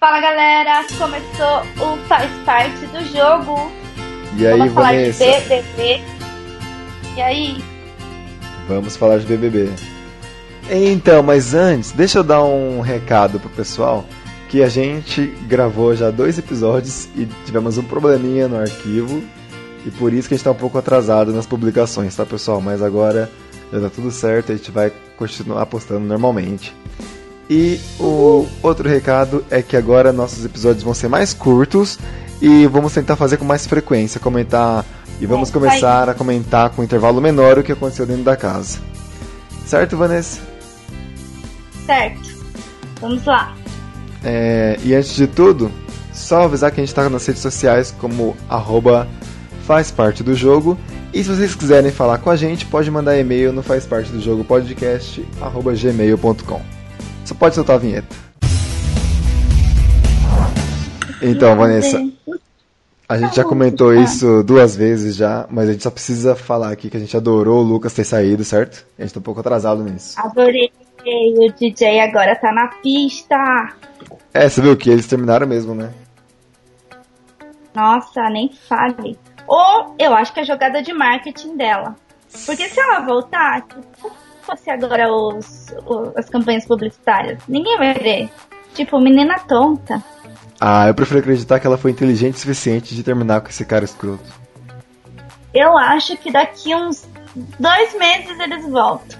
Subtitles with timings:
[0.00, 3.70] Fala galera, começou o Faz Parte do Jogo.
[4.34, 5.24] E aí, Vamos falar Vanessa?
[5.26, 6.02] de BBB.
[7.18, 7.64] E aí?
[8.66, 9.68] Vamos falar de BBB.
[10.70, 14.06] Então, mas antes, deixa eu dar um recado pro pessoal
[14.48, 19.22] que a gente gravou já dois episódios e tivemos um probleminha no arquivo
[19.84, 22.62] e por isso que a gente tá um pouco atrasado nas publicações, tá pessoal?
[22.62, 23.30] Mas agora
[23.70, 26.74] já tá tudo certo, a gente vai continuar postando normalmente.
[27.50, 31.98] E o outro recado é que agora nossos episódios vão ser mais curtos
[32.40, 34.86] e vamos tentar fazer com mais frequência, comentar
[35.20, 38.78] e vamos começar a comentar com um intervalo menor o que aconteceu dentro da casa.
[39.66, 40.40] Certo, Vanessa?
[41.84, 42.30] Certo.
[43.00, 43.52] Vamos lá.
[44.22, 45.72] É, e antes de tudo,
[46.12, 49.08] só avisar que a gente está nas redes sociais como arroba
[49.66, 50.78] faz parte do jogo.
[51.12, 54.20] E se vocês quiserem falar com a gente, pode mandar e-mail no faz parte do
[54.20, 56.79] jogo podcast arroba gmail.com.
[57.24, 58.08] Só pode soltar a vinheta.
[61.22, 62.00] Então, Vanessa,
[63.08, 66.88] a gente já comentou isso duas vezes já, mas a gente só precisa falar aqui
[66.88, 68.86] que a gente adorou o Lucas ter saído, certo?
[68.98, 70.18] A gente tá um pouco atrasado nisso.
[70.18, 70.72] Adorei.
[71.02, 73.36] O DJ agora tá na pista.
[74.32, 75.92] É, você viu que eles terminaram mesmo, né?
[77.74, 79.18] Nossa, nem fale.
[79.46, 81.96] Ou eu acho que é jogada de marketing dela.
[82.46, 88.30] Porque se ela voltar, tipo, fosse agora os, os- as campanhas publicitárias, ninguém vai ver.
[88.74, 90.02] Tipo, menina tonta.
[90.60, 93.84] Ah, eu prefiro acreditar que ela foi inteligente o suficiente de terminar com esse cara
[93.84, 94.24] escroto.
[95.52, 97.04] Eu acho que daqui uns
[97.58, 99.18] dois meses eles voltam.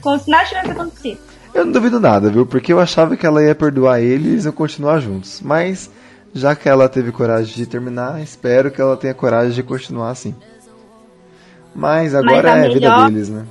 [0.00, 1.20] Como se nada tivesse acontecido.
[1.54, 2.44] Eu não duvido nada, viu?
[2.46, 5.40] Porque eu achava que ela ia perdoar ele e eles iam continuar juntos.
[5.40, 5.90] Mas,
[6.34, 10.34] já que ela teve coragem de terminar, espero que ela tenha coragem de continuar assim.
[11.74, 13.46] Mas agora a é a vida melhor- deles, né?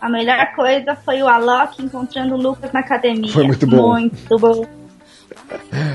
[0.00, 3.32] A melhor coisa foi o Alok encontrando o Lucas na academia.
[3.32, 3.92] Foi muito bom.
[3.92, 4.66] Muito bom.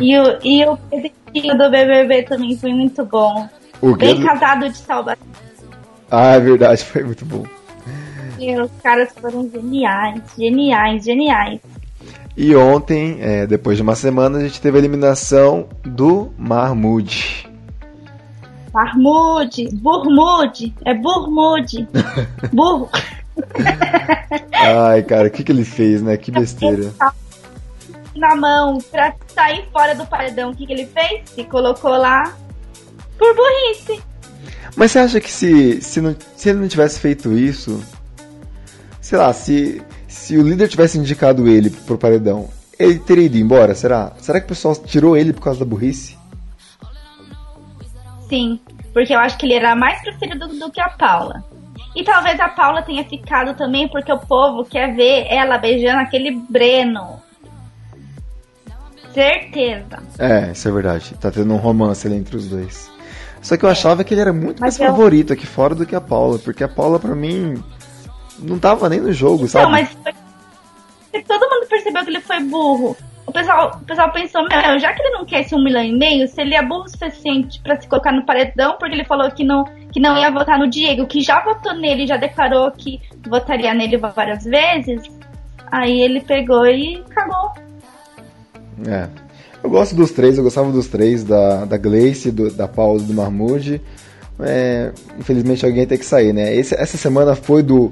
[0.01, 3.47] E o, e o bebezinho do BBB também foi muito bom.
[3.81, 4.25] O Bem Guedes...
[4.25, 5.25] casado de Salvador.
[6.11, 7.44] Ah, é verdade, foi muito bom.
[8.39, 11.59] E os caras foram geniais, geniais, geniais.
[12.35, 17.53] E ontem, é, depois de uma semana, a gente teve a eliminação do Mahmoud.
[18.73, 21.88] Marmude, Burmude, é Burmude.
[22.51, 22.89] Burro.
[24.51, 26.17] Ai, cara, o que, que ele fez, né?
[26.17, 26.94] Que besteira.
[28.16, 30.51] Na mão pra sair fora do paredão.
[30.51, 31.29] O que, que ele fez?
[31.29, 32.35] Se colocou lá
[33.17, 34.01] por burrice.
[34.75, 37.83] Mas você acha que se, se, não, se ele não tivesse feito isso,
[39.01, 43.75] sei lá, se, se o líder tivesse indicado ele pro paredão, ele teria ido embora,
[43.75, 44.13] será?
[44.19, 46.17] Será que o pessoal tirou ele por causa da burrice?
[48.27, 48.59] Sim,
[48.93, 51.43] porque eu acho que ele era mais preferido do que a Paula.
[51.95, 56.31] E talvez a Paula tenha ficado também porque o povo quer ver ela beijando aquele
[56.49, 57.21] Breno.
[59.13, 60.01] Certeza.
[60.17, 61.13] É, isso é verdade.
[61.19, 62.91] Tá tendo um romance ali entre os dois.
[63.41, 65.85] Só que eu achava que ele era muito mais Mas eu- favorito aqui fora do
[65.85, 67.61] que a Paula, porque a Paula, pra mim,
[68.39, 69.65] não tava nem no jogo, sabe?
[69.65, 71.23] Não, mas foi...
[71.23, 72.97] todo mundo percebeu que ele foi burro.
[73.25, 75.91] O pessoal, o pessoal pensou, meu, já que ele não quer esse um milhão e
[75.97, 79.29] meio, se ele é burro o suficiente pra se colocar no paredão, porque ele falou
[79.31, 82.99] que não, que não ia votar no Diego, que já votou nele, já declarou que
[83.29, 85.03] votaria nele várias vezes,
[85.71, 87.51] aí ele pegou e cagou.
[88.87, 89.07] É.
[89.63, 93.05] Eu gosto dos três, eu gostava dos três, da, da Gleice, do, da Paula e
[93.05, 93.79] do Mahmoud.
[94.39, 96.53] É, infelizmente alguém tem que sair, né?
[96.53, 97.89] Esse- essa semana foi do,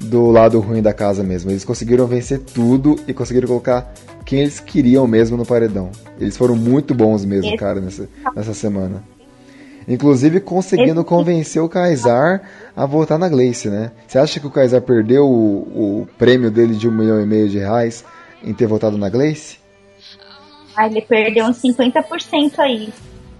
[0.00, 1.50] do lado ruim da casa mesmo.
[1.50, 3.92] Eles conseguiram vencer tudo e conseguiram colocar
[4.24, 5.90] quem eles queriam mesmo no paredão.
[6.18, 9.02] Eles foram muito bons mesmo, cara, nessa, nessa semana.
[9.86, 12.42] Inclusive conseguindo Esse- convencer o Kaysar
[12.76, 13.90] a votar na Gleice, né?
[14.06, 17.48] Você acha que o Kaysar perdeu o, o prêmio dele de um milhão e meio
[17.48, 18.04] de reais
[18.42, 19.58] em ter votado na Gleice?
[20.76, 22.92] Aí ele perdeu uns 50% aí.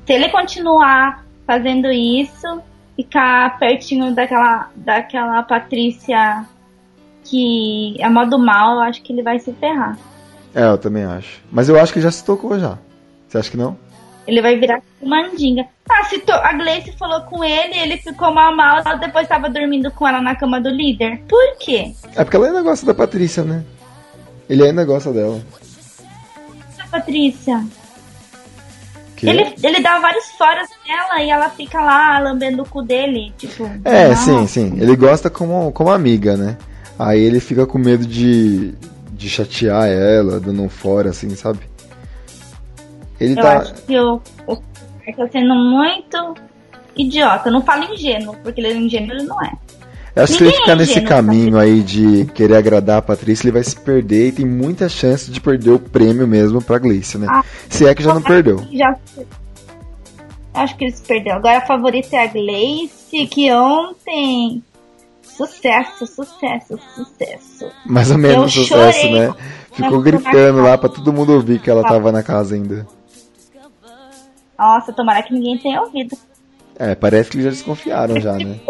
[0.07, 2.61] Se ele continuar fazendo isso,
[2.97, 6.45] ficar pertinho daquela, daquela Patrícia
[7.25, 9.97] que é modo mal, eu acho que ele vai se ferrar.
[10.55, 11.41] É, eu também acho.
[11.51, 12.77] Mas eu acho que já se tocou já.
[13.29, 13.77] Você acha que não?
[14.27, 15.65] Ele vai virar mandinga.
[15.91, 19.51] Ah, se to- a Gleice falou com ele, ele ficou mal mal, ela depois tava
[19.51, 21.21] dormindo com ela na cama do líder.
[21.29, 21.93] Por quê?
[22.15, 23.65] É porque ela ainda gosta da Patrícia, né?
[24.49, 25.41] Ele ainda gosta dela.
[26.81, 27.65] A Patrícia.
[29.17, 33.33] Que- Ele, ele dá vários foras nela e ela fica lá lambendo o cu dele.
[33.39, 34.17] Tipo, É, não.
[34.17, 34.79] sim, sim.
[34.81, 36.57] Ele gosta como, como amiga, né?
[36.99, 38.73] Aí ele fica com medo de,
[39.13, 41.61] de chatear ela, dando um fora, assim, sabe?
[43.23, 43.59] Ele Eu tá.
[43.59, 44.57] acho que o, o
[45.17, 46.35] tá sendo muito
[46.97, 47.51] idiota.
[47.51, 49.53] Não falo ingênuo, porque ele é ingênuo, ele não é.
[50.15, 53.53] Eu acho que se ele ficar nesse caminho aí de querer agradar a Patrícia, ele
[53.53, 57.27] vai se perder e tem muita chance de perder o prêmio mesmo pra Gleice, né?
[57.31, 58.63] Ah, se é que já não perdeu.
[58.73, 58.95] Já...
[60.53, 61.35] Acho que ele se perdeu.
[61.35, 64.63] Agora a favorita é a Gleice, que ontem.
[65.23, 67.73] Sucesso, sucesso, sucesso.
[67.87, 69.19] Mais ou menos Eu sucesso, chorei.
[69.29, 69.35] né?
[69.73, 72.87] Ficou gritando lá pra todo mundo ouvir que ela tava na casa ainda.
[74.63, 76.17] Nossa, tomara que ninguém tenha ouvido.
[76.79, 78.61] É, parece que eles já desconfiaram já, né?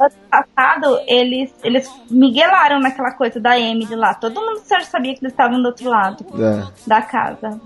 [0.00, 4.14] ano passado, eles, eles miguelaram naquela coisa da Emily lá.
[4.14, 6.64] Todo mundo já sabia que eles estavam do outro lado é.
[6.86, 7.60] da casa.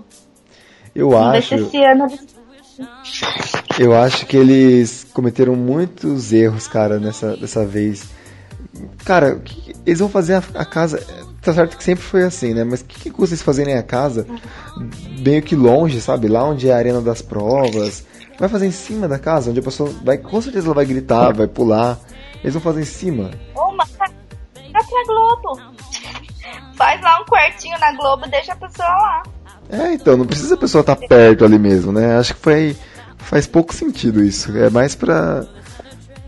[0.93, 1.55] Eu acho.
[1.55, 2.07] Esse ano
[3.79, 8.09] Eu acho que eles cometeram muitos erros, cara, nessa dessa vez.
[9.05, 9.39] Cara,
[9.85, 10.99] eles vão fazer a, a, casa.
[11.47, 12.65] Tá certo que sempre foi assim, né?
[12.65, 14.27] Mas o que, que custa eles fazerem a casa
[15.19, 16.27] meio que longe, sabe?
[16.27, 18.05] Lá onde é a arena das provas.
[18.37, 20.17] Vai fazer em cima da casa, onde a pessoa vai.
[20.17, 21.97] Com certeza ela vai gritar, vai pular.
[22.41, 23.31] Eles vão fazer em cima.
[23.55, 24.11] Ô, mas tá
[24.73, 25.61] pra Globo.
[26.75, 29.23] Faz lá um quartinho na Globo e deixa a pessoa lá.
[29.69, 32.17] É, então, não precisa a pessoa estar tá perto ali mesmo, né?
[32.17, 32.75] Acho que foi.
[33.19, 34.51] Faz pouco sentido isso.
[34.57, 35.45] É mais pra.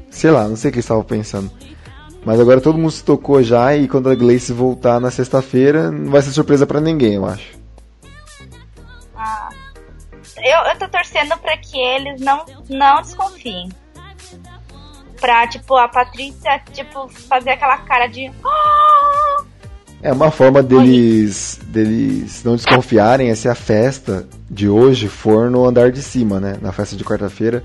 [0.09, 1.51] Sei lá, não sei o que estavam pensando.
[2.25, 6.11] Mas agora todo mundo se tocou já e quando a Gleice voltar na sexta-feira, não
[6.11, 7.57] vai ser surpresa para ninguém, eu acho.
[9.15, 9.49] Ah.
[10.37, 13.69] Eu, eu tô torcendo para que eles não, não desconfiem
[15.19, 18.31] pra, tipo, a Patrícia, tipo, fazer aquela cara de.
[18.43, 19.43] Ah!
[20.01, 25.65] É uma forma deles, deles não desconfiarem é se a festa de hoje for no
[25.65, 26.57] andar de cima, né?
[26.61, 27.63] Na festa de quarta-feira.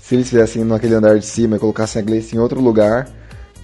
[0.00, 3.08] Se eles fizessem naquele andar de cima e colocassem a Gleice em outro lugar,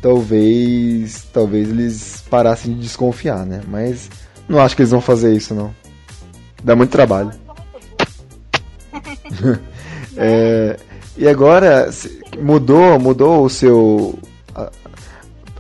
[0.01, 3.63] talvez talvez eles parassem de desconfiar, né?
[3.67, 4.11] Mas
[4.49, 5.75] não acho que eles vão fazer isso, não.
[6.63, 7.33] Dá muito trabalho.
[10.17, 10.79] é,
[11.17, 11.89] e agora,
[12.39, 14.19] mudou, mudou o seu.
[14.55, 14.71] A,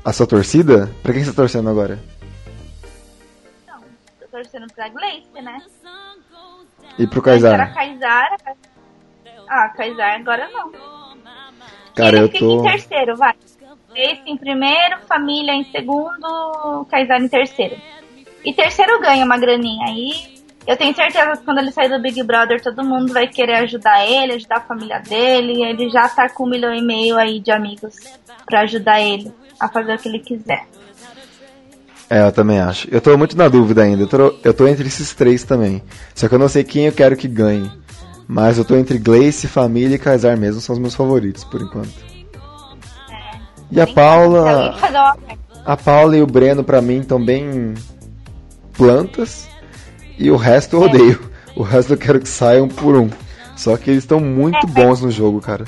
[0.04, 0.90] a sua torcida?
[1.02, 1.98] Pra quem você tá torcendo agora?
[3.66, 3.80] Não,
[4.20, 5.60] tô torcendo pra Gleice, né?
[6.98, 7.54] E pro Kaysar?
[7.54, 8.38] Era Kaysar.
[9.48, 10.72] Ah, Kaysar agora não.
[11.94, 12.60] Cara, eu tô.
[12.60, 13.34] em terceiro, vai.
[13.88, 17.76] Gleice em primeiro, família em segundo, Kaysar em terceiro.
[18.44, 20.38] E terceiro ganha uma graninha aí
[20.68, 24.06] eu tenho certeza que quando ele sair do Big Brother, todo mundo vai querer ajudar
[24.06, 25.64] ele, ajudar a família dele.
[25.64, 27.96] Ele já tá com um milhão e meio aí de amigos
[28.44, 30.66] para ajudar ele a fazer o que ele quiser.
[32.10, 32.86] É, eu também acho.
[32.90, 34.02] Eu tô muito na dúvida ainda.
[34.02, 35.82] Eu tô, eu tô entre esses três também.
[36.14, 37.72] Só que eu não sei quem eu quero que ganhe.
[38.26, 42.07] Mas eu tô entre Gleice, Família e Kaysar mesmo, são os meus favoritos por enquanto.
[43.70, 44.74] E a Paula.
[45.64, 47.74] A Paula e o Breno, pra mim, estão bem
[48.72, 49.48] plantas.
[50.18, 50.86] E o resto eu é.
[50.86, 51.30] odeio.
[51.54, 53.10] O resto eu quero que saiam por um.
[53.56, 55.64] Só que eles estão muito é, bons no jogo, cara.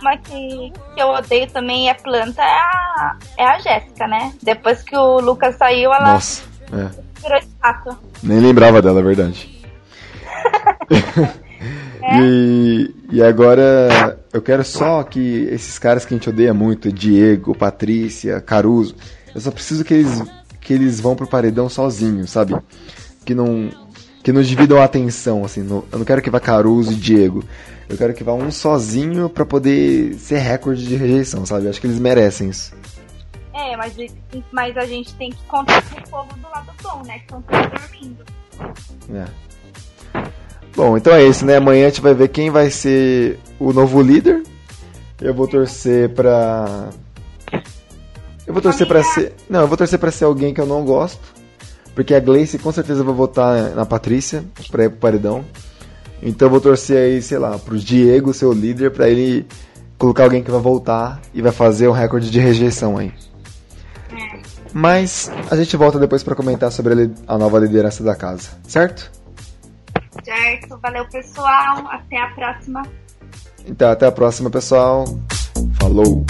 [0.00, 4.32] Uma que, que eu odeio também é planta é a, é a Jéssica, né?
[4.42, 6.88] Depois que o Lucas saiu, ela Nossa, é.
[7.20, 7.98] virou.
[8.22, 9.60] Nem lembrava dela, é verdade.
[12.02, 12.18] é?
[12.22, 17.56] e, e agora eu quero só que esses caras que a gente odeia muito, Diego,
[17.56, 18.94] Patrícia, Caruso,
[19.34, 20.22] eu só preciso que eles,
[20.60, 22.54] que eles vão pro paredão sozinhos, sabe?
[23.28, 23.70] que não
[24.22, 25.62] que não dividam a atenção, assim.
[25.62, 27.44] No, eu não quero que vá Caruso e Diego.
[27.88, 31.66] Eu quero que vá um sozinho para poder ser recorde de rejeição, sabe?
[31.66, 32.74] Eu acho que eles merecem isso.
[33.54, 33.94] É, mas,
[34.50, 37.18] mas a gente tem que contar com o povo do lado bom, né?
[37.18, 38.24] Que estão todos dormindo.
[39.14, 39.26] É.
[40.74, 41.56] Bom, então é isso, né?
[41.56, 44.42] Amanhã a gente vai ver quem vai ser o novo líder.
[45.20, 46.90] Eu vou torcer pra.
[48.46, 49.34] Eu vou torcer para ser.
[49.50, 51.36] Não, eu vou torcer para ser alguém que eu não gosto.
[51.94, 55.44] Porque a Gleice com certeza vai votar na Patrícia pra ir pro paredão.
[56.22, 59.46] Então eu vou torcer aí, sei lá, pro Diego, seu líder, para ele
[59.98, 63.12] colocar alguém que vai voltar e vai fazer um recorde de rejeição aí.
[64.72, 69.10] Mas a gente volta depois para comentar sobre a nova liderança da casa, certo?
[70.68, 72.82] Certo, valeu pessoal, até a próxima.
[73.66, 75.04] Então, até a próxima, pessoal.
[75.80, 76.24] Falou!